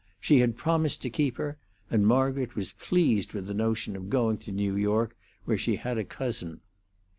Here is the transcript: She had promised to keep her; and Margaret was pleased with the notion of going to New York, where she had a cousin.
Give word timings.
She 0.19 0.39
had 0.39 0.57
promised 0.57 1.03
to 1.03 1.11
keep 1.11 1.37
her; 1.37 1.59
and 1.91 2.07
Margaret 2.07 2.55
was 2.55 2.71
pleased 2.71 3.33
with 3.33 3.45
the 3.45 3.53
notion 3.53 3.95
of 3.95 4.09
going 4.09 4.39
to 4.39 4.51
New 4.51 4.75
York, 4.75 5.15
where 5.45 5.59
she 5.59 5.75
had 5.75 5.99
a 5.99 6.03
cousin. 6.03 6.61